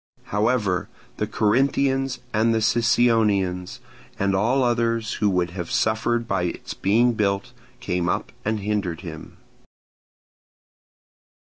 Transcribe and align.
However, 0.33 0.89
the 1.17 1.27
Corinthians 1.27 2.17
and 2.33 2.55
Sicyonians, 2.55 3.77
and 4.17 4.35
all 4.35 4.63
others 4.63 5.13
who 5.21 5.29
would 5.29 5.51
have 5.51 5.69
suffered 5.69 6.27
by 6.27 6.41
its 6.45 6.73
being 6.73 7.13
built, 7.13 7.51
came 7.81 8.09
up 8.09 8.31
and 8.43 8.61
hindered 8.61 9.01
him. 9.01 9.37